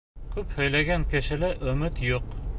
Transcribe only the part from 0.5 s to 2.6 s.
һөйләгән кешелә өмөт юҡ.